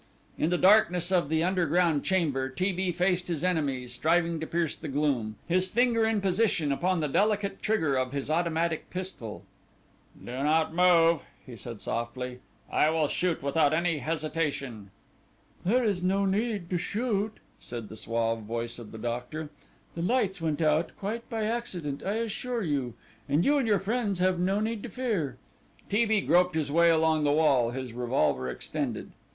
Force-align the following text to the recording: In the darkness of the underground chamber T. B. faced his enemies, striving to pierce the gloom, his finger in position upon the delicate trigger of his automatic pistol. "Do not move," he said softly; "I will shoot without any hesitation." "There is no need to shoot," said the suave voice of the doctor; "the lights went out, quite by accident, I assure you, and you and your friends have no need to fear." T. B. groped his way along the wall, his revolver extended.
In 0.35 0.49
the 0.49 0.57
darkness 0.57 1.11
of 1.11 1.29
the 1.29 1.43
underground 1.43 2.03
chamber 2.03 2.49
T. 2.49 2.71
B. 2.71 2.91
faced 2.91 3.27
his 3.27 3.43
enemies, 3.43 3.93
striving 3.93 4.39
to 4.39 4.47
pierce 4.47 4.75
the 4.75 4.87
gloom, 4.87 5.35
his 5.47 5.67
finger 5.67 6.05
in 6.05 6.21
position 6.21 6.71
upon 6.71 7.01
the 7.01 7.07
delicate 7.07 7.61
trigger 7.61 7.97
of 7.97 8.11
his 8.11 8.27
automatic 8.27 8.89
pistol. 8.89 9.43
"Do 10.17 10.31
not 10.31 10.73
move," 10.73 11.21
he 11.45 11.55
said 11.55 11.81
softly; 11.81 12.39
"I 12.71 12.89
will 12.89 13.07
shoot 13.07 13.43
without 13.43 13.73
any 13.73 13.99
hesitation." 13.99 14.89
"There 15.63 15.83
is 15.83 16.01
no 16.01 16.25
need 16.25 16.67
to 16.71 16.79
shoot," 16.79 17.33
said 17.59 17.87
the 17.87 17.95
suave 17.95 18.39
voice 18.41 18.79
of 18.79 18.91
the 18.91 18.97
doctor; 18.97 19.51
"the 19.93 20.01
lights 20.01 20.41
went 20.41 20.63
out, 20.63 20.93
quite 20.97 21.29
by 21.29 21.43
accident, 21.43 22.01
I 22.03 22.13
assure 22.13 22.63
you, 22.63 22.95
and 23.29 23.45
you 23.45 23.59
and 23.59 23.67
your 23.67 23.77
friends 23.77 24.17
have 24.17 24.39
no 24.39 24.59
need 24.61 24.81
to 24.81 24.89
fear." 24.89 25.37
T. 25.91 26.05
B. 26.07 26.21
groped 26.21 26.55
his 26.55 26.71
way 26.71 26.89
along 26.89 27.23
the 27.23 27.31
wall, 27.31 27.69
his 27.69 27.93
revolver 27.93 28.47
extended. 28.49 29.11